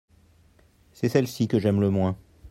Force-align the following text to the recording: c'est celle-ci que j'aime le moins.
c'est 0.93 1.09
celle-ci 1.09 1.47
que 1.47 1.59
j'aime 1.59 1.79
le 1.79 1.91
moins. 1.91 2.17